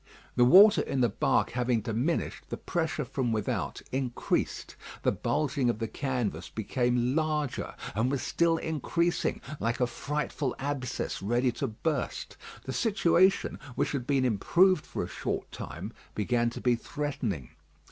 [0.35, 4.75] The water in the bark having diminished, the pressure from without increased.
[5.03, 11.21] The bulging of the canvas became larger, and was still increasing, like a frightful abscess
[11.21, 12.35] ready to burst.
[12.63, 17.51] The situation, which had been improved for a short time, began to be threatening.